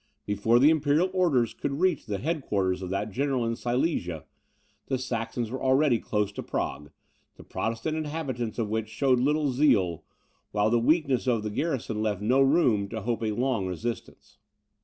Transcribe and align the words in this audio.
Before 0.25 0.57
the 0.57 0.71
imperial 0.71 1.11
orders 1.13 1.53
could 1.53 1.73
reach 1.79 2.07
the 2.07 2.17
head 2.17 2.41
quarters 2.41 2.81
of 2.81 2.89
that 2.89 3.11
general, 3.11 3.45
in 3.45 3.55
Silesia, 3.55 4.25
the 4.87 4.97
Saxons 4.97 5.51
were 5.51 5.61
already 5.61 5.99
close 5.99 6.31
to 6.31 6.41
Prague, 6.41 6.89
the 7.35 7.43
Protestant 7.43 7.95
inhabitants 7.95 8.57
of 8.57 8.67
which 8.67 8.89
showed 8.89 9.19
little 9.19 9.51
zeal, 9.51 10.03
while 10.53 10.71
the 10.71 10.79
weakness 10.79 11.27
of 11.27 11.43
the 11.43 11.51
garrison 11.51 12.01
left 12.01 12.19
no 12.23 12.41
room 12.41 12.87
to 12.89 13.01
hope 13.03 13.21
a 13.21 13.29
long 13.29 13.67
resistance. 13.67 14.39